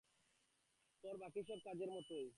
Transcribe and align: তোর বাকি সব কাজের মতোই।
তোর 1.03 1.15
বাকি 1.17 1.41
সব 1.43 1.59
কাজের 1.65 1.89
মতোই। 1.91 2.27